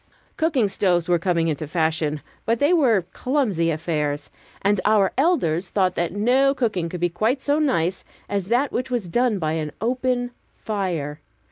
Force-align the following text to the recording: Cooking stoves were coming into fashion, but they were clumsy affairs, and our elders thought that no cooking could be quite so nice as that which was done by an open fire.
Cooking 0.35 0.67
stoves 0.67 1.07
were 1.07 1.19
coming 1.19 1.47
into 1.47 1.67
fashion, 1.67 2.21
but 2.43 2.57
they 2.57 2.73
were 2.73 3.03
clumsy 3.13 3.69
affairs, 3.69 4.31
and 4.63 4.81
our 4.83 5.11
elders 5.15 5.69
thought 5.69 5.93
that 5.93 6.11
no 6.11 6.55
cooking 6.55 6.89
could 6.89 6.99
be 7.01 7.07
quite 7.07 7.39
so 7.39 7.59
nice 7.59 8.03
as 8.27 8.47
that 8.47 8.71
which 8.71 8.89
was 8.89 9.07
done 9.07 9.37
by 9.37 9.51
an 9.51 9.71
open 9.79 10.31
fire. 10.55 11.19